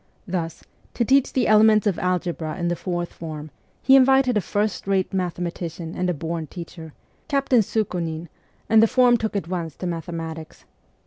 [0.27, 0.63] Thus,
[0.95, 3.51] to teach the elements of algebra in the fourth form
[3.83, 6.93] he invited a first rate mathema tician and a born teacher,
[7.27, 8.27] Captain Sukh6nin,
[8.67, 10.65] and the form took at once to mathematics.